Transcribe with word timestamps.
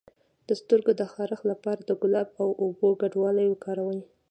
د 0.47 0.49
سترګو 0.61 0.91
د 0.99 1.01
خارښ 1.13 1.41
لپاره 1.51 1.81
د 1.83 1.91
ګلاب 2.01 2.27
او 2.41 2.49
اوبو 2.63 2.89
ګډول 3.01 3.35
وکاروئ 3.47 3.99